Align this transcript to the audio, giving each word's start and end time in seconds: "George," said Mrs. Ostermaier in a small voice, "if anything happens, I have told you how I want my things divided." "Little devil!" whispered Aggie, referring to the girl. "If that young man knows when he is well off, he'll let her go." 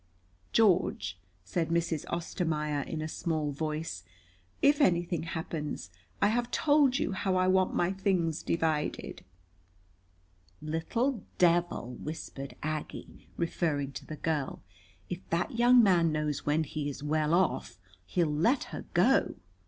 "George," 0.51 1.19
said 1.43 1.69
Mrs. 1.69 2.05
Ostermaier 2.09 2.81
in 2.87 3.03
a 3.03 3.07
small 3.07 3.51
voice, 3.51 4.03
"if 4.59 4.81
anything 4.81 5.21
happens, 5.21 5.91
I 6.23 6.29
have 6.29 6.49
told 6.49 6.97
you 6.97 7.11
how 7.11 7.35
I 7.35 7.47
want 7.47 7.75
my 7.75 7.91
things 7.91 8.41
divided." 8.41 9.23
"Little 10.59 11.21
devil!" 11.37 11.97
whispered 12.01 12.55
Aggie, 12.63 13.27
referring 13.37 13.91
to 13.91 14.05
the 14.07 14.15
girl. 14.17 14.63
"If 15.07 15.19
that 15.29 15.51
young 15.59 15.83
man 15.83 16.11
knows 16.11 16.47
when 16.47 16.63
he 16.63 16.89
is 16.89 17.03
well 17.03 17.35
off, 17.35 17.77
he'll 18.07 18.33
let 18.33 18.63
her 18.73 18.85
go." 18.95 19.35